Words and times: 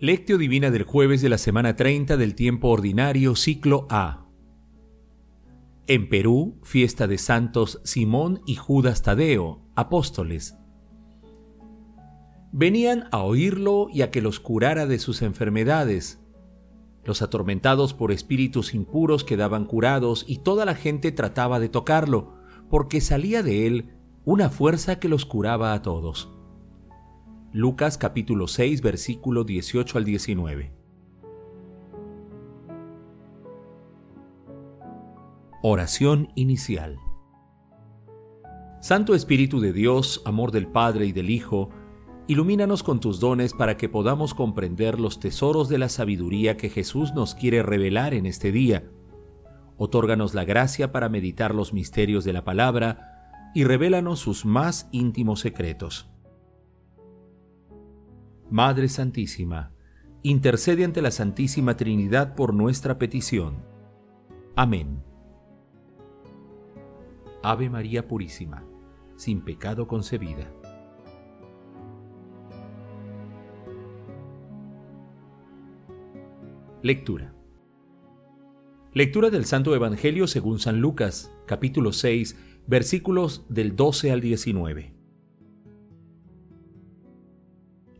Lectio 0.00 0.38
Divina 0.38 0.70
del 0.70 0.84
jueves 0.84 1.22
de 1.22 1.28
la 1.28 1.38
semana 1.38 1.74
30 1.74 2.16
del 2.16 2.36
tiempo 2.36 2.68
ordinario, 2.68 3.34
ciclo 3.34 3.88
A. 3.90 4.28
En 5.88 6.08
Perú, 6.08 6.60
fiesta 6.62 7.08
de 7.08 7.18
santos 7.18 7.80
Simón 7.82 8.40
y 8.46 8.54
Judas 8.54 9.02
Tadeo, 9.02 9.60
apóstoles. 9.74 10.56
Venían 12.52 13.08
a 13.10 13.24
oírlo 13.24 13.88
y 13.92 14.02
a 14.02 14.12
que 14.12 14.22
los 14.22 14.38
curara 14.38 14.86
de 14.86 15.00
sus 15.00 15.20
enfermedades. 15.20 16.20
Los 17.02 17.20
atormentados 17.20 17.92
por 17.92 18.12
espíritus 18.12 18.74
impuros 18.74 19.24
quedaban 19.24 19.64
curados 19.64 20.24
y 20.28 20.44
toda 20.44 20.64
la 20.64 20.76
gente 20.76 21.10
trataba 21.10 21.58
de 21.58 21.70
tocarlo, 21.70 22.34
porque 22.70 23.00
salía 23.00 23.42
de 23.42 23.66
él 23.66 23.96
una 24.24 24.48
fuerza 24.48 25.00
que 25.00 25.08
los 25.08 25.26
curaba 25.26 25.72
a 25.72 25.82
todos. 25.82 26.37
Lucas 27.54 27.96
capítulo 27.96 28.46
6 28.46 28.82
versículo 28.82 29.42
18 29.42 29.96
al 29.96 30.04
19. 30.04 30.70
Oración 35.62 36.28
inicial. 36.34 36.98
Santo 38.82 39.14
Espíritu 39.14 39.60
de 39.60 39.72
Dios, 39.72 40.20
amor 40.26 40.52
del 40.52 40.66
Padre 40.66 41.06
y 41.06 41.12
del 41.12 41.30
Hijo, 41.30 41.70
ilumínanos 42.26 42.82
con 42.82 43.00
tus 43.00 43.18
dones 43.18 43.54
para 43.54 43.78
que 43.78 43.88
podamos 43.88 44.34
comprender 44.34 45.00
los 45.00 45.18
tesoros 45.18 45.70
de 45.70 45.78
la 45.78 45.88
sabiduría 45.88 46.58
que 46.58 46.68
Jesús 46.68 47.14
nos 47.14 47.34
quiere 47.34 47.62
revelar 47.62 48.12
en 48.12 48.26
este 48.26 48.52
día. 48.52 48.90
Otórganos 49.78 50.34
la 50.34 50.44
gracia 50.44 50.92
para 50.92 51.08
meditar 51.08 51.54
los 51.54 51.72
misterios 51.72 52.24
de 52.24 52.34
la 52.34 52.44
palabra 52.44 53.50
y 53.54 53.64
revélanos 53.64 54.18
sus 54.18 54.44
más 54.44 54.86
íntimos 54.92 55.40
secretos. 55.40 56.10
Madre 58.50 58.88
Santísima, 58.88 59.72
intercede 60.22 60.82
ante 60.82 61.02
la 61.02 61.10
Santísima 61.10 61.76
Trinidad 61.76 62.34
por 62.34 62.54
nuestra 62.54 62.96
petición. 62.96 63.56
Amén. 64.56 65.02
Ave 67.42 67.68
María 67.68 68.08
Purísima, 68.08 68.64
sin 69.16 69.42
pecado 69.42 69.86
concebida. 69.86 70.50
Lectura. 76.82 77.34
Lectura 78.94 79.28
del 79.28 79.44
Santo 79.44 79.74
Evangelio 79.74 80.26
según 80.26 80.58
San 80.58 80.80
Lucas, 80.80 81.30
capítulo 81.44 81.92
6, 81.92 82.62
versículos 82.66 83.44
del 83.50 83.76
12 83.76 84.10
al 84.10 84.22
19. 84.22 84.97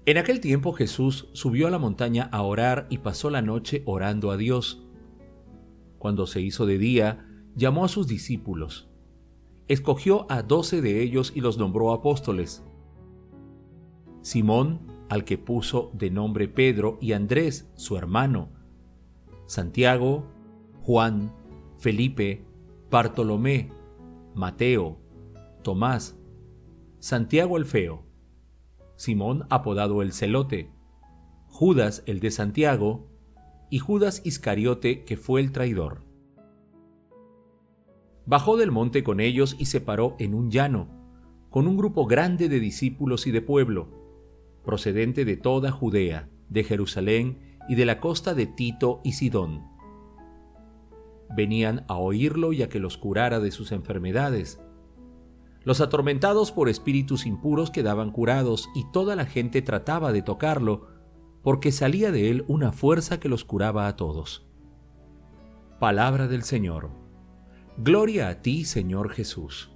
En 0.09 0.17
aquel 0.17 0.41
tiempo 0.41 0.73
Jesús 0.73 1.28
subió 1.34 1.67
a 1.67 1.70
la 1.70 1.78
montaña 1.78 2.31
a 2.33 2.41
orar 2.41 2.87
y 2.89 2.97
pasó 2.97 3.28
la 3.28 3.42
noche 3.42 3.83
orando 3.84 4.31
a 4.31 4.39
Dios. 4.39 4.83
Cuando 5.98 6.27
se 6.27 6.41
hizo 6.41 6.65
de 6.65 6.78
día, 6.78 7.28
llamó 7.55 7.84
a 7.84 7.89
sus 7.89 8.06
discípulos. 8.06 8.89
Escogió 9.67 10.25
a 10.31 10.42
doce 10.42 10.81
de 10.81 11.03
ellos 11.03 11.33
y 11.34 11.42
los 11.42 11.59
nombró 11.59 11.92
apóstoles. 11.92 12.65
Simón, 14.23 14.81
al 15.11 15.27
que 15.27 15.37
puso 15.37 15.91
de 15.92 16.11
nombre 16.11 16.48
Pedro, 16.48 16.97
y 17.03 17.12
Andrés, 17.12 17.70
su 17.75 17.98
hermano. 17.98 18.48
Santiago, 19.45 20.25
Juan, 20.81 21.34
Felipe, 21.77 22.47
Bartolomé, 22.91 23.70
Mateo, 24.34 25.03
Tomás, 25.62 26.19
Santiago 26.98 27.59
el 27.59 27.67
Feo, 27.67 28.08
Simón 28.99 29.47
apodado 29.49 30.03
el 30.03 30.13
Celote, 30.13 30.72
Judas 31.47 32.03
el 32.06 32.19
de 32.19 32.33
Santiago 32.33 33.06
y 33.71 33.78
Judas 33.78 34.21
Iscariote 34.25 35.05
que 35.05 35.17
fue 35.17 35.41
el 35.41 35.53
traidor. 35.53 36.03
Bajó 38.27 38.56
del 38.56 38.72
monte 38.72 39.05
con 39.05 39.21
ellos 39.21 39.55
y 39.56 39.67
se 39.67 39.81
paró 39.81 40.17
en 40.19 40.34
un 40.34 40.50
llano, 40.50 40.89
con 41.49 41.69
un 41.69 41.77
grupo 41.77 42.06
grande 42.06 42.49
de 42.49 42.59
discípulos 42.59 43.28
y 43.28 43.31
de 43.31 43.41
pueblo, 43.41 43.89
procedente 44.65 45.25
de 45.25 45.37
toda 45.37 45.71
Judea, 45.71 46.28
de 46.49 46.65
Jerusalén 46.65 47.56
y 47.69 47.77
de 47.77 47.87
la 47.87 48.01
costa 48.01 48.34
de 48.34 48.47
Tito 48.47 49.01
y 49.05 49.12
Sidón. 49.12 49.62
Venían 51.37 51.84
a 51.87 51.99
oírlo 51.99 52.53
y 52.53 52.62
a 52.62 52.69
que 52.69 52.81
los 52.81 52.99
curara 52.99 53.39
de 53.39 53.53
sus 53.53 53.71
enfermedades 53.71 54.61
los 55.65 55.81
atormentados 55.81 56.53
por 56.53 56.69
espíritus 56.69 57.27
impuros 57.27 57.71
quedaban 57.71 58.11
curados 58.11 58.69
y 58.75 58.85
toda 58.93 59.17
la 59.17 59.27
gente 59.27 59.63
trataba 59.63 60.13
de 60.13 60.23
tocarlo, 60.23 60.87
porque 61.43 61.73
salía 61.73 62.13
de 62.13 62.31
él 62.31 62.45
una 62.49 62.73
fuerza 62.73 63.21
que 63.21 63.29
los 63.29 63.45
curaba 63.45 63.87
a 63.87 63.97
todos. 63.97 64.47
Palabra 65.79 66.27
del 66.27 66.43
Señor. 66.43 66.91
Gloria 67.77 68.29
a 68.29 68.43
ti, 68.43 68.65
Señor 68.65 69.11
Jesús. 69.11 69.71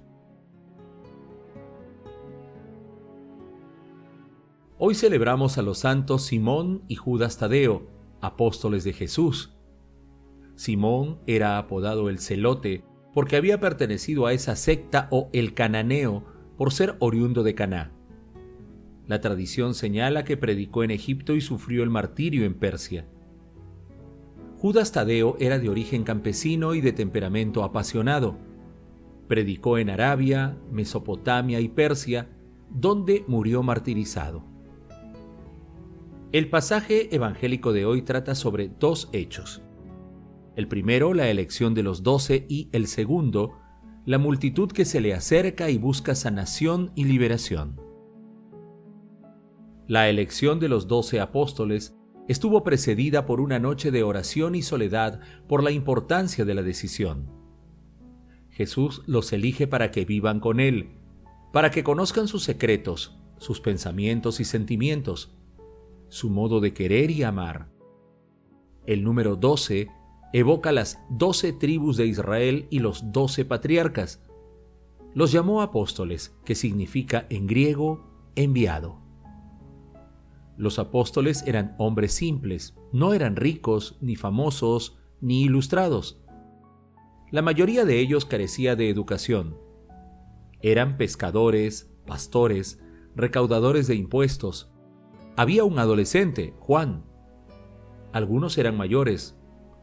Hoy 4.77 4.95
celebramos 4.95 5.57
a 5.57 5.61
los 5.61 5.77
santos 5.77 6.23
Simón 6.23 6.83
y 6.89 6.95
Judas 6.95 7.37
Tadeo, 7.37 7.87
apóstoles 8.19 8.83
de 8.83 8.91
Jesús. 8.91 9.55
Simón 10.55 11.19
era 11.25 11.57
apodado 11.57 12.09
el 12.09 12.19
celote 12.19 12.83
porque 13.13 13.35
había 13.35 13.59
pertenecido 13.59 14.25
a 14.25 14.33
esa 14.33 14.55
secta 14.55 15.07
o 15.11 15.29
el 15.33 15.53
cananeo 15.53 16.23
por 16.57 16.71
ser 16.71 16.95
oriundo 16.99 17.43
de 17.43 17.55
Caná. 17.55 17.91
La 19.07 19.19
tradición 19.19 19.73
señala 19.73 20.23
que 20.23 20.37
predicó 20.37 20.83
en 20.83 20.91
Egipto 20.91 21.35
y 21.35 21.41
sufrió 21.41 21.83
el 21.83 21.89
martirio 21.89 22.45
en 22.45 22.53
Persia. 22.53 23.05
Judas 24.57 24.93
Tadeo 24.93 25.35
era 25.39 25.59
de 25.59 25.67
origen 25.67 26.03
campesino 26.03 26.73
y 26.73 26.79
de 26.79 26.93
temperamento 26.93 27.63
apasionado. 27.63 28.37
Predicó 29.27 29.77
en 29.77 29.89
Arabia, 29.89 30.57
Mesopotamia 30.71 31.59
y 31.59 31.67
Persia, 31.67 32.29
donde 32.69 33.25
murió 33.27 33.61
martirizado. 33.61 34.45
El 36.31 36.49
pasaje 36.49 37.13
evangélico 37.13 37.73
de 37.73 37.85
hoy 37.85 38.03
trata 38.03 38.35
sobre 38.35 38.69
dos 38.79 39.09
hechos. 39.11 39.62
El 40.55 40.67
primero, 40.67 41.13
la 41.13 41.29
elección 41.29 41.73
de 41.73 41.83
los 41.83 42.03
doce 42.03 42.45
y 42.47 42.69
el 42.71 42.87
segundo, 42.87 43.59
la 44.05 44.17
multitud 44.17 44.71
que 44.71 44.85
se 44.85 45.01
le 45.01 45.13
acerca 45.13 45.69
y 45.69 45.77
busca 45.77 46.13
sanación 46.13 46.91
y 46.95 47.05
liberación. 47.05 47.79
La 49.87 50.09
elección 50.09 50.59
de 50.59 50.69
los 50.69 50.87
doce 50.87 51.19
apóstoles 51.19 51.95
estuvo 52.27 52.63
precedida 52.63 53.25
por 53.25 53.41
una 53.41 53.59
noche 53.59 53.91
de 53.91 54.03
oración 54.03 54.55
y 54.55 54.61
soledad 54.61 55.19
por 55.47 55.63
la 55.63 55.71
importancia 55.71 56.45
de 56.45 56.53
la 56.53 56.61
decisión. 56.61 57.29
Jesús 58.49 59.01
los 59.07 59.33
elige 59.33 59.67
para 59.67 59.89
que 59.91 60.05
vivan 60.05 60.39
con 60.39 60.59
Él, 60.59 60.91
para 61.51 61.71
que 61.71 61.83
conozcan 61.83 62.27
sus 62.27 62.43
secretos, 62.43 63.19
sus 63.39 63.59
pensamientos 63.59 64.39
y 64.39 64.45
sentimientos, 64.45 65.35
su 66.09 66.29
modo 66.29 66.59
de 66.59 66.73
querer 66.73 67.09
y 67.09 67.23
amar. 67.23 67.71
El 68.85 69.03
número 69.03 69.35
doce 69.35 69.89
evoca 70.33 70.71
las 70.71 70.99
doce 71.09 71.53
tribus 71.53 71.95
de 71.95 72.07
Israel 72.07 72.67
y 72.71 72.79
los 72.79 73.11
doce 73.11 73.45
patriarcas. 73.45 74.21
Los 75.13 75.31
llamó 75.31 75.61
apóstoles, 75.61 76.35
que 76.43 76.55
significa 76.55 77.27
en 77.29 77.45
griego 77.45 78.31
enviado. 78.35 78.99
Los 80.57 80.79
apóstoles 80.79 81.43
eran 81.45 81.75
hombres 81.77 82.13
simples, 82.13 82.75
no 82.91 83.13
eran 83.13 83.35
ricos, 83.35 83.97
ni 84.01 84.15
famosos, 84.15 84.97
ni 85.21 85.43
ilustrados. 85.43 86.19
La 87.31 87.41
mayoría 87.41 87.85
de 87.85 87.99
ellos 87.99 88.25
carecía 88.25 88.75
de 88.75 88.89
educación. 88.89 89.57
Eran 90.61 90.97
pescadores, 90.97 91.91
pastores, 92.05 92.79
recaudadores 93.15 93.87
de 93.87 93.95
impuestos. 93.95 94.71
Había 95.35 95.63
un 95.63 95.77
adolescente, 95.77 96.55
Juan. 96.59 97.03
Algunos 98.11 98.57
eran 98.57 98.77
mayores, 98.77 99.35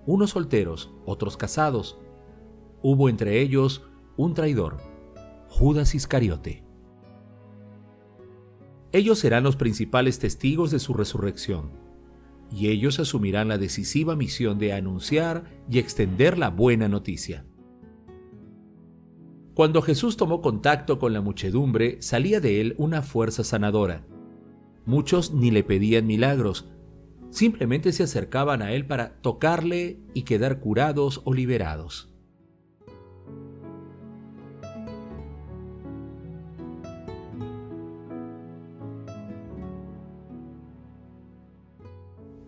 unos 0.06 0.30
solteros, 0.30 0.92
otros 1.04 1.36
casados. 1.36 1.98
Hubo 2.82 3.08
entre 3.08 3.40
ellos 3.40 3.82
un 4.16 4.34
traidor, 4.34 4.78
Judas 5.48 5.94
Iscariote. 5.94 6.64
Ellos 8.92 9.18
serán 9.18 9.44
los 9.44 9.56
principales 9.56 10.18
testigos 10.18 10.70
de 10.70 10.78
su 10.80 10.94
resurrección, 10.94 11.70
y 12.52 12.68
ellos 12.68 12.98
asumirán 12.98 13.48
la 13.48 13.58
decisiva 13.58 14.16
misión 14.16 14.58
de 14.58 14.72
anunciar 14.72 15.44
y 15.70 15.78
extender 15.78 16.38
la 16.38 16.50
buena 16.50 16.88
noticia. 16.88 17.44
Cuando 19.54 19.82
Jesús 19.82 20.16
tomó 20.16 20.40
contacto 20.40 20.98
con 20.98 21.12
la 21.12 21.20
muchedumbre, 21.20 22.00
salía 22.00 22.40
de 22.40 22.60
él 22.60 22.74
una 22.78 23.02
fuerza 23.02 23.44
sanadora. 23.44 24.06
Muchos 24.86 25.32
ni 25.34 25.50
le 25.50 25.62
pedían 25.62 26.06
milagros, 26.06 26.68
simplemente 27.30 27.92
se 27.92 28.02
acercaban 28.02 28.62
a 28.62 28.72
él 28.72 28.86
para 28.86 29.20
tocarle 29.20 29.98
y 30.14 30.22
quedar 30.22 30.60
curados 30.60 31.22
o 31.24 31.32
liberados. 31.32 32.08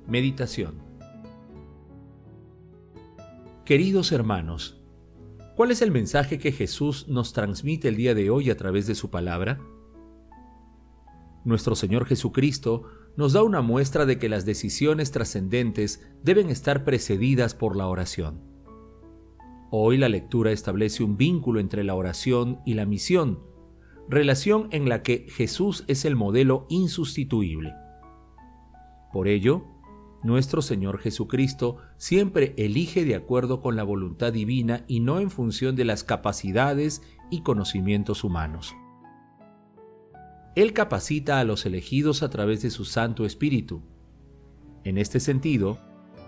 Meditación 0.06 0.92
Queridos 3.64 4.12
hermanos, 4.12 4.82
¿cuál 5.56 5.70
es 5.70 5.80
el 5.80 5.92
mensaje 5.92 6.38
que 6.38 6.52
Jesús 6.52 7.08
nos 7.08 7.32
transmite 7.32 7.88
el 7.88 7.96
día 7.96 8.14
de 8.14 8.28
hoy 8.28 8.50
a 8.50 8.56
través 8.56 8.86
de 8.86 8.94
su 8.94 9.08
palabra? 9.08 9.60
Nuestro 11.44 11.74
Señor 11.76 12.04
Jesucristo 12.04 12.84
nos 13.16 13.32
da 13.32 13.42
una 13.42 13.60
muestra 13.60 14.06
de 14.06 14.18
que 14.18 14.28
las 14.28 14.44
decisiones 14.44 15.10
trascendentes 15.10 16.06
deben 16.22 16.50
estar 16.50 16.84
precedidas 16.84 17.54
por 17.54 17.76
la 17.76 17.86
oración. 17.86 18.40
Hoy 19.70 19.96
la 19.96 20.08
lectura 20.08 20.52
establece 20.52 21.02
un 21.02 21.16
vínculo 21.16 21.60
entre 21.60 21.84
la 21.84 21.94
oración 21.94 22.60
y 22.66 22.74
la 22.74 22.86
misión, 22.86 23.40
relación 24.08 24.68
en 24.70 24.88
la 24.88 25.02
que 25.02 25.26
Jesús 25.28 25.84
es 25.88 26.04
el 26.04 26.16
modelo 26.16 26.66
insustituible. 26.68 27.72
Por 29.12 29.28
ello, 29.28 29.64
nuestro 30.22 30.62
Señor 30.62 30.98
Jesucristo 30.98 31.78
siempre 31.96 32.54
elige 32.56 33.04
de 33.04 33.14
acuerdo 33.14 33.60
con 33.60 33.76
la 33.76 33.82
voluntad 33.82 34.32
divina 34.32 34.84
y 34.86 35.00
no 35.00 35.20
en 35.20 35.30
función 35.30 35.74
de 35.74 35.84
las 35.84 36.04
capacidades 36.04 37.02
y 37.30 37.42
conocimientos 37.42 38.24
humanos. 38.24 38.74
Él 40.54 40.74
capacita 40.74 41.40
a 41.40 41.44
los 41.44 41.64
elegidos 41.64 42.22
a 42.22 42.28
través 42.28 42.62
de 42.62 42.70
su 42.70 42.84
Santo 42.84 43.24
Espíritu. 43.24 43.82
En 44.84 44.98
este 44.98 45.18
sentido, 45.18 45.78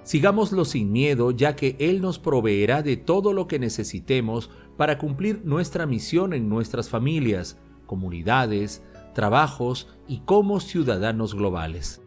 sigámoslo 0.02 0.64
sin 0.64 0.92
miedo 0.92 1.30
ya 1.30 1.56
que 1.56 1.76
Él 1.78 2.00
nos 2.00 2.18
proveerá 2.18 2.82
de 2.82 2.96
todo 2.96 3.34
lo 3.34 3.46
que 3.46 3.58
necesitemos 3.58 4.50
para 4.78 4.98
cumplir 4.98 5.42
nuestra 5.44 5.86
misión 5.86 6.32
en 6.32 6.48
nuestras 6.48 6.88
familias, 6.88 7.58
comunidades, 7.86 8.82
trabajos 9.14 9.88
y 10.08 10.20
como 10.20 10.58
ciudadanos 10.60 11.34
globales. 11.34 12.00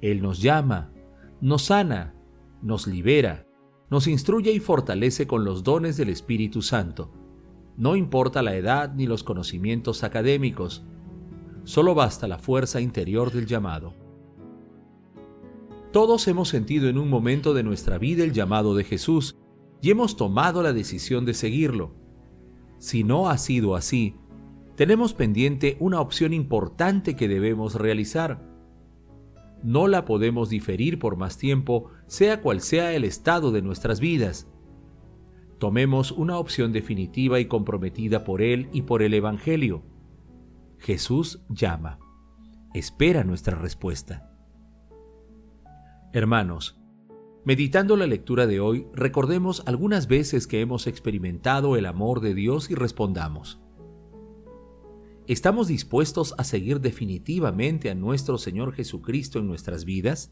Él 0.00 0.22
nos 0.22 0.42
llama, 0.42 0.92
nos 1.40 1.66
sana, 1.66 2.14
nos 2.62 2.88
libera, 2.88 3.46
nos 3.90 4.08
instruye 4.08 4.50
y 4.50 4.58
fortalece 4.58 5.28
con 5.28 5.44
los 5.44 5.62
dones 5.62 5.96
del 5.96 6.08
Espíritu 6.08 6.62
Santo 6.62 7.12
no 7.76 7.96
importa 7.96 8.42
la 8.42 8.54
edad 8.56 8.94
ni 8.94 9.06
los 9.06 9.24
conocimientos 9.24 10.04
académicos, 10.04 10.84
solo 11.64 11.94
basta 11.94 12.28
la 12.28 12.38
fuerza 12.38 12.80
interior 12.80 13.32
del 13.32 13.46
llamado. 13.46 13.94
Todos 15.92 16.26
hemos 16.28 16.48
sentido 16.48 16.88
en 16.88 16.98
un 16.98 17.08
momento 17.08 17.54
de 17.54 17.62
nuestra 17.62 17.98
vida 17.98 18.24
el 18.24 18.32
llamado 18.32 18.74
de 18.74 18.84
Jesús 18.84 19.36
y 19.80 19.90
hemos 19.90 20.16
tomado 20.16 20.62
la 20.62 20.72
decisión 20.72 21.24
de 21.24 21.34
seguirlo. 21.34 21.92
Si 22.78 23.04
no 23.04 23.28
ha 23.28 23.38
sido 23.38 23.76
así, 23.76 24.16
tenemos 24.76 25.14
pendiente 25.14 25.76
una 25.78 26.00
opción 26.00 26.32
importante 26.32 27.16
que 27.16 27.28
debemos 27.28 27.76
realizar. 27.76 28.42
No 29.62 29.86
la 29.86 30.04
podemos 30.04 30.48
diferir 30.48 30.98
por 30.98 31.16
más 31.16 31.38
tiempo, 31.38 31.90
sea 32.06 32.40
cual 32.40 32.60
sea 32.60 32.92
el 32.92 33.04
estado 33.04 33.52
de 33.52 33.62
nuestras 33.62 34.00
vidas. 34.00 34.48
Tomemos 35.64 36.12
una 36.12 36.36
opción 36.36 36.72
definitiva 36.72 37.40
y 37.40 37.46
comprometida 37.46 38.22
por 38.22 38.42
Él 38.42 38.68
y 38.74 38.82
por 38.82 39.00
el 39.00 39.14
Evangelio. 39.14 39.82
Jesús 40.76 41.42
llama. 41.48 41.98
Espera 42.74 43.24
nuestra 43.24 43.56
respuesta. 43.56 44.30
Hermanos, 46.12 46.78
meditando 47.46 47.96
la 47.96 48.06
lectura 48.06 48.46
de 48.46 48.60
hoy, 48.60 48.88
recordemos 48.92 49.62
algunas 49.64 50.06
veces 50.06 50.46
que 50.46 50.60
hemos 50.60 50.86
experimentado 50.86 51.76
el 51.76 51.86
amor 51.86 52.20
de 52.20 52.34
Dios 52.34 52.70
y 52.70 52.74
respondamos. 52.74 53.58
¿Estamos 55.26 55.66
dispuestos 55.66 56.34
a 56.36 56.44
seguir 56.44 56.82
definitivamente 56.82 57.88
a 57.88 57.94
nuestro 57.94 58.36
Señor 58.36 58.74
Jesucristo 58.74 59.38
en 59.38 59.46
nuestras 59.46 59.86
vidas? 59.86 60.30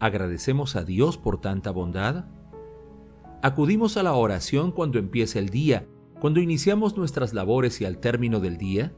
¿Agradecemos 0.00 0.74
a 0.74 0.82
Dios 0.82 1.18
por 1.18 1.40
tanta 1.40 1.70
bondad? 1.70 2.24
¿Acudimos 3.46 3.96
a 3.96 4.02
la 4.02 4.12
oración 4.14 4.72
cuando 4.72 4.98
empieza 4.98 5.38
el 5.38 5.50
día, 5.50 5.86
cuando 6.18 6.40
iniciamos 6.40 6.96
nuestras 6.96 7.32
labores 7.32 7.80
y 7.80 7.84
al 7.84 7.98
término 7.98 8.40
del 8.40 8.58
día? 8.58 8.92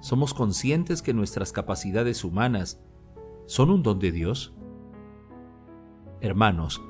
¿Somos 0.00 0.34
conscientes 0.34 1.02
que 1.02 1.14
nuestras 1.14 1.52
capacidades 1.52 2.24
humanas 2.24 2.80
son 3.46 3.70
un 3.70 3.84
don 3.84 4.00
de 4.00 4.10
Dios? 4.10 4.56
Hermanos, 6.20 6.82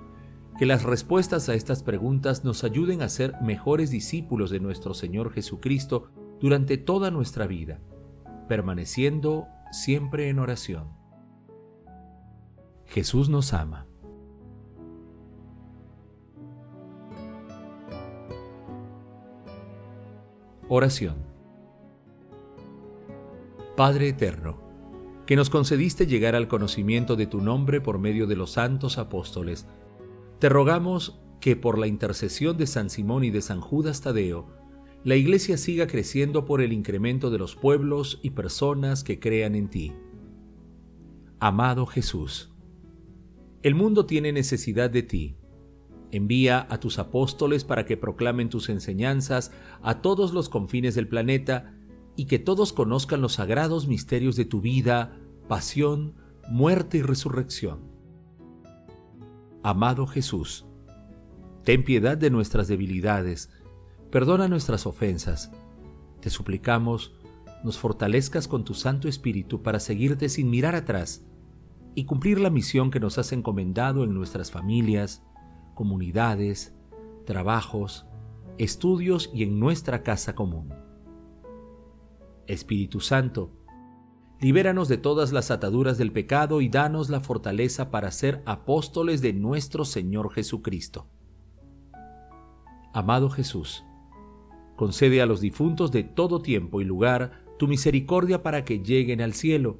que 0.58 0.64
las 0.64 0.84
respuestas 0.84 1.50
a 1.50 1.54
estas 1.54 1.82
preguntas 1.82 2.44
nos 2.44 2.64
ayuden 2.64 3.02
a 3.02 3.10
ser 3.10 3.34
mejores 3.42 3.90
discípulos 3.90 4.50
de 4.50 4.60
nuestro 4.60 4.94
Señor 4.94 5.32
Jesucristo 5.32 6.08
durante 6.40 6.78
toda 6.78 7.10
nuestra 7.10 7.46
vida, 7.46 7.82
permaneciendo 8.48 9.48
siempre 9.70 10.30
en 10.30 10.38
oración. 10.38 10.94
Jesús 12.86 13.28
nos 13.28 13.52
ama. 13.52 13.86
Oración. 20.74 21.16
Padre 23.76 24.08
Eterno, 24.08 24.58
que 25.26 25.36
nos 25.36 25.50
concediste 25.50 26.06
llegar 26.06 26.34
al 26.34 26.48
conocimiento 26.48 27.14
de 27.14 27.26
tu 27.26 27.42
nombre 27.42 27.82
por 27.82 27.98
medio 27.98 28.26
de 28.26 28.36
los 28.36 28.52
santos 28.52 28.96
apóstoles, 28.96 29.66
te 30.38 30.48
rogamos 30.48 31.20
que 31.42 31.56
por 31.56 31.76
la 31.76 31.88
intercesión 31.88 32.56
de 32.56 32.66
San 32.66 32.88
Simón 32.88 33.22
y 33.22 33.28
de 33.28 33.42
San 33.42 33.60
Judas 33.60 34.00
Tadeo, 34.00 34.48
la 35.04 35.14
Iglesia 35.14 35.58
siga 35.58 35.86
creciendo 35.86 36.46
por 36.46 36.62
el 36.62 36.72
incremento 36.72 37.28
de 37.28 37.36
los 37.36 37.54
pueblos 37.54 38.18
y 38.22 38.30
personas 38.30 39.04
que 39.04 39.20
crean 39.20 39.54
en 39.54 39.68
ti. 39.68 39.92
Amado 41.38 41.84
Jesús, 41.84 42.50
el 43.62 43.74
mundo 43.74 44.06
tiene 44.06 44.32
necesidad 44.32 44.88
de 44.88 45.02
ti 45.02 45.36
Envía 46.12 46.66
a 46.68 46.78
tus 46.78 46.98
apóstoles 46.98 47.64
para 47.64 47.86
que 47.86 47.96
proclamen 47.96 48.50
tus 48.50 48.68
enseñanzas 48.68 49.50
a 49.82 50.02
todos 50.02 50.34
los 50.34 50.50
confines 50.50 50.94
del 50.94 51.08
planeta 51.08 51.74
y 52.16 52.26
que 52.26 52.38
todos 52.38 52.74
conozcan 52.74 53.22
los 53.22 53.32
sagrados 53.32 53.88
misterios 53.88 54.36
de 54.36 54.44
tu 54.44 54.60
vida, 54.60 55.16
pasión, 55.48 56.14
muerte 56.50 56.98
y 56.98 57.02
resurrección. 57.02 57.80
Amado 59.62 60.06
Jesús, 60.06 60.66
ten 61.64 61.82
piedad 61.82 62.18
de 62.18 62.30
nuestras 62.30 62.68
debilidades, 62.68 63.48
perdona 64.10 64.48
nuestras 64.48 64.86
ofensas. 64.86 65.50
Te 66.20 66.28
suplicamos, 66.28 67.14
nos 67.64 67.78
fortalezcas 67.78 68.48
con 68.48 68.64
tu 68.64 68.74
Santo 68.74 69.08
Espíritu 69.08 69.62
para 69.62 69.80
seguirte 69.80 70.28
sin 70.28 70.50
mirar 70.50 70.74
atrás 70.74 71.24
y 71.94 72.04
cumplir 72.04 72.38
la 72.38 72.50
misión 72.50 72.90
que 72.90 73.00
nos 73.00 73.16
has 73.16 73.32
encomendado 73.32 74.04
en 74.04 74.12
nuestras 74.12 74.50
familias, 74.50 75.22
comunidades, 75.74 76.74
trabajos, 77.24 78.06
estudios 78.58 79.30
y 79.32 79.42
en 79.42 79.58
nuestra 79.58 80.02
casa 80.02 80.34
común. 80.34 80.72
Espíritu 82.46 83.00
Santo, 83.00 83.50
libéranos 84.40 84.88
de 84.88 84.98
todas 84.98 85.32
las 85.32 85.50
ataduras 85.50 85.98
del 85.98 86.12
pecado 86.12 86.60
y 86.60 86.68
danos 86.68 87.08
la 87.08 87.20
fortaleza 87.20 87.90
para 87.90 88.10
ser 88.10 88.42
apóstoles 88.44 89.22
de 89.22 89.32
nuestro 89.32 89.84
Señor 89.84 90.32
Jesucristo. 90.32 91.08
Amado 92.92 93.30
Jesús, 93.30 93.84
concede 94.76 95.22
a 95.22 95.26
los 95.26 95.40
difuntos 95.40 95.92
de 95.92 96.02
todo 96.02 96.42
tiempo 96.42 96.80
y 96.80 96.84
lugar 96.84 97.44
tu 97.58 97.68
misericordia 97.68 98.42
para 98.42 98.64
que 98.64 98.80
lleguen 98.80 99.20
al 99.20 99.32
cielo 99.32 99.78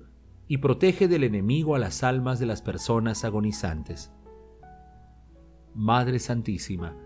y 0.49 0.59
protege 0.59 1.09
del 1.09 1.25
enemigo 1.25 1.75
a 1.75 1.79
las 1.79 2.03
almas 2.03 2.39
de 2.39 2.47
las 2.47 2.63
personas 2.63 3.25
agonizantes 3.25 4.13
Madre 5.75 6.19
Santísima, 6.19 6.97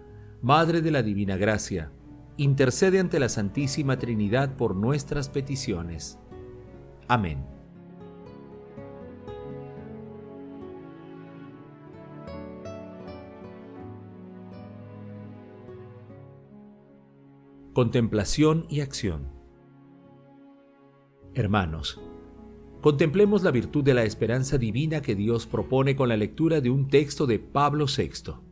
Madre 0.42 0.82
de 0.82 0.90
la 0.90 1.02
Divina 1.02 1.36
Gracia, 1.36 1.92
intercede 2.36 3.00
ante 3.00 3.18
la 3.18 3.28
Santísima 3.28 3.98
Trinidad 3.98 4.56
por 4.56 4.76
nuestras 4.76 5.28
peticiones. 5.28 6.18
Amén. 7.08 7.44
Contemplación 17.72 18.66
y 18.70 18.80
acción 18.80 19.36
Hermanos, 21.36 22.00
contemplemos 22.80 23.42
la 23.42 23.50
virtud 23.50 23.84
de 23.84 23.92
la 23.92 24.04
esperanza 24.04 24.56
divina 24.56 25.02
que 25.02 25.14
Dios 25.14 25.46
propone 25.46 25.94
con 25.94 26.08
la 26.08 26.16
lectura 26.16 26.62
de 26.62 26.70
un 26.70 26.88
texto 26.88 27.26
de 27.26 27.38
Pablo 27.38 27.84
VI. 27.84 28.45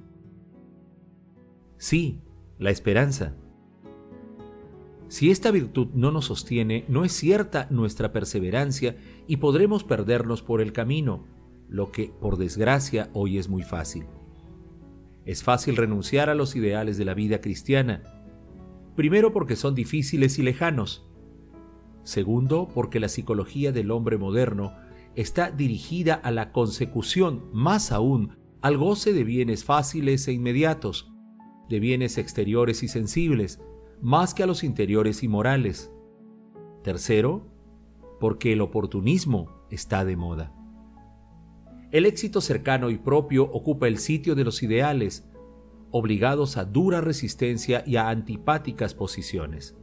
Sí, 1.84 2.22
la 2.58 2.70
esperanza. 2.70 3.36
Si 5.08 5.30
esta 5.30 5.50
virtud 5.50 5.88
no 5.92 6.12
nos 6.12 6.24
sostiene, 6.24 6.86
no 6.88 7.04
es 7.04 7.12
cierta 7.12 7.66
nuestra 7.68 8.10
perseverancia 8.10 8.96
y 9.26 9.36
podremos 9.36 9.84
perdernos 9.84 10.40
por 10.40 10.62
el 10.62 10.72
camino, 10.72 11.26
lo 11.68 11.92
que, 11.92 12.10
por 12.22 12.38
desgracia, 12.38 13.10
hoy 13.12 13.36
es 13.36 13.50
muy 13.50 13.64
fácil. 13.64 14.06
Es 15.26 15.42
fácil 15.42 15.76
renunciar 15.76 16.30
a 16.30 16.34
los 16.34 16.56
ideales 16.56 16.96
de 16.96 17.04
la 17.04 17.12
vida 17.12 17.42
cristiana. 17.42 18.02
Primero 18.96 19.34
porque 19.34 19.54
son 19.54 19.74
difíciles 19.74 20.38
y 20.38 20.42
lejanos. 20.42 21.06
Segundo 22.02 22.66
porque 22.72 22.98
la 22.98 23.10
psicología 23.10 23.72
del 23.72 23.90
hombre 23.90 24.16
moderno 24.16 24.72
está 25.16 25.50
dirigida 25.50 26.14
a 26.14 26.30
la 26.30 26.50
consecución, 26.50 27.44
más 27.52 27.92
aún, 27.92 28.38
al 28.62 28.78
goce 28.78 29.12
de 29.12 29.24
bienes 29.24 29.64
fáciles 29.64 30.26
e 30.28 30.32
inmediatos, 30.32 31.13
de 31.68 31.80
bienes 31.80 32.18
exteriores 32.18 32.82
y 32.82 32.88
sensibles, 32.88 33.60
más 34.00 34.34
que 34.34 34.42
a 34.42 34.46
los 34.46 34.64
interiores 34.64 35.22
y 35.22 35.28
morales. 35.28 35.90
Tercero, 36.82 37.46
porque 38.20 38.52
el 38.52 38.60
oportunismo 38.60 39.66
está 39.70 40.04
de 40.04 40.16
moda. 40.16 40.52
El 41.90 42.06
éxito 42.06 42.40
cercano 42.40 42.90
y 42.90 42.98
propio 42.98 43.44
ocupa 43.44 43.86
el 43.86 43.98
sitio 43.98 44.34
de 44.34 44.44
los 44.44 44.62
ideales, 44.62 45.28
obligados 45.90 46.56
a 46.56 46.64
dura 46.64 47.00
resistencia 47.00 47.84
y 47.86 47.96
a 47.96 48.08
antipáticas 48.08 48.94
posiciones. 48.94 49.76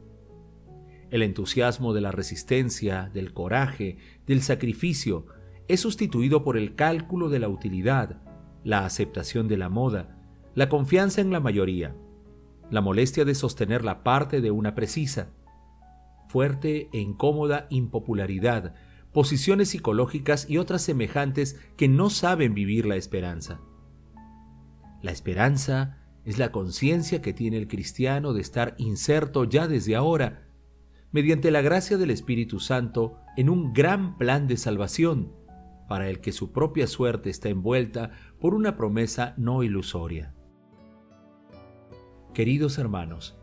El 1.10 1.22
entusiasmo 1.22 1.94
de 1.94 2.02
la 2.02 2.12
resistencia, 2.12 3.10
del 3.12 3.32
coraje, 3.32 3.96
del 4.26 4.42
sacrificio, 4.42 5.26
es 5.68 5.80
sustituido 5.80 6.44
por 6.44 6.56
el 6.56 6.74
cálculo 6.74 7.28
de 7.28 7.38
la 7.38 7.48
utilidad, 7.48 8.22
la 8.62 8.84
aceptación 8.84 9.48
de 9.48 9.56
la 9.56 9.68
moda, 9.68 10.21
la 10.54 10.68
confianza 10.68 11.20
en 11.20 11.32
la 11.32 11.40
mayoría, 11.40 11.94
la 12.70 12.80
molestia 12.80 13.24
de 13.24 13.34
sostener 13.34 13.84
la 13.84 14.02
parte 14.02 14.40
de 14.40 14.50
una 14.50 14.74
precisa, 14.74 15.30
fuerte 16.28 16.88
e 16.92 16.98
incómoda 16.98 17.66
impopularidad, 17.70 18.74
posiciones 19.12 19.70
psicológicas 19.70 20.48
y 20.48 20.58
otras 20.58 20.82
semejantes 20.82 21.60
que 21.76 21.88
no 21.88 22.10
saben 22.10 22.54
vivir 22.54 22.86
la 22.86 22.96
esperanza. 22.96 23.60
La 25.02 25.10
esperanza 25.10 25.98
es 26.24 26.38
la 26.38 26.52
conciencia 26.52 27.20
que 27.20 27.32
tiene 27.32 27.58
el 27.58 27.68
cristiano 27.68 28.32
de 28.32 28.40
estar 28.40 28.74
inserto 28.78 29.44
ya 29.44 29.68
desde 29.68 29.96
ahora, 29.96 30.48
mediante 31.10 31.50
la 31.50 31.60
gracia 31.60 31.98
del 31.98 32.10
Espíritu 32.10 32.60
Santo, 32.60 33.18
en 33.36 33.50
un 33.50 33.72
gran 33.72 34.16
plan 34.16 34.46
de 34.46 34.56
salvación, 34.56 35.32
para 35.88 36.08
el 36.08 36.20
que 36.20 36.32
su 36.32 36.52
propia 36.52 36.86
suerte 36.86 37.28
está 37.28 37.48
envuelta 37.48 38.12
por 38.40 38.54
una 38.54 38.76
promesa 38.76 39.34
no 39.36 39.62
ilusoria. 39.62 40.34
Queridos 42.34 42.78
hermanos, 42.78 43.36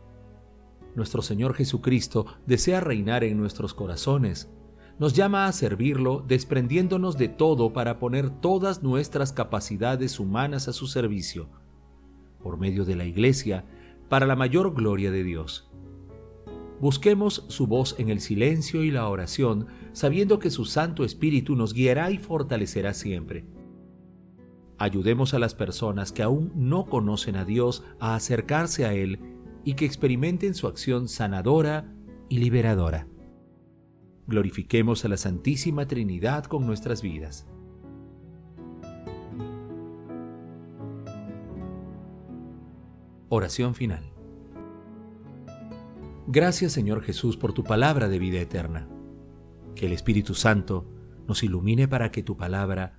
nuestro 0.96 1.22
Señor 1.22 1.54
Jesucristo 1.54 2.26
desea 2.48 2.80
reinar 2.80 3.24
en 3.24 3.38
nuestros 3.38 3.76
corazones, 3.76 4.50
nos 4.98 5.14
llama 5.14 5.46
a 5.46 5.52
servirlo 5.52 6.26
desprendiéndonos 6.28 7.16
de 7.16 7.28
todo 7.28 7.72
para 7.72 8.00
poner 8.00 8.32
todas 8.32 8.82
nuestras 8.82 9.32
capacidades 9.32 10.20
humanas 10.20 10.68
a 10.68 10.74
su 10.74 10.88
servicio, 10.88 11.50
por 12.42 12.58
medio 12.58 12.84
de 12.84 12.96
la 12.96 13.06
Iglesia, 13.06 13.64
para 14.10 14.26
la 14.26 14.36
mayor 14.36 14.74
gloria 14.74 15.12
de 15.12 15.24
Dios. 15.24 15.70
Busquemos 16.82 17.46
su 17.48 17.68
voz 17.68 17.96
en 18.00 18.10
el 18.10 18.22
silencio 18.22 18.84
y 18.84 18.90
la 18.90 19.08
oración, 19.08 19.68
sabiendo 19.94 20.40
que 20.40 20.50
su 20.50 20.66
Santo 20.66 21.06
Espíritu 21.06 21.56
nos 21.56 21.76
guiará 21.76 22.10
y 22.10 22.18
fortalecerá 22.18 22.96
siempre. 22.96 23.46
Ayudemos 24.80 25.34
a 25.34 25.40
las 25.40 25.56
personas 25.56 26.14
que 26.14 26.24
aún 26.24 26.54
no 26.56 26.86
conocen 26.86 27.36
a 27.36 27.44
Dios 27.44 27.84
a 28.00 28.16
acercarse 28.16 28.86
a 28.86 28.94
Él 28.94 29.20
y 29.66 29.74
que 29.74 29.86
experimenten 29.86 30.56
su 30.56 30.68
acción 30.68 31.10
sanadora 31.10 31.94
y 32.30 32.38
liberadora. 32.38 33.06
Glorifiquemos 34.26 35.04
a 35.04 35.10
la 35.10 35.18
Santísima 35.18 35.86
Trinidad 35.86 36.46
con 36.46 36.66
nuestras 36.66 37.02
vidas. 37.02 37.46
Oración 43.28 43.76
final. 43.76 44.14
Gracias 46.28 46.72
Señor 46.72 47.02
Jesús 47.02 47.36
por 47.36 47.52
tu 47.52 47.66
palabra 47.66 48.08
de 48.08 48.18
vida 48.18 48.40
eterna. 48.40 48.88
Que 49.76 49.88
el 49.88 49.92
Espíritu 49.92 50.36
Santo 50.36 50.88
nos 51.28 51.44
ilumine 51.44 51.90
para 51.90 52.12
que 52.12 52.24
tu 52.24 52.38
palabra 52.38 52.99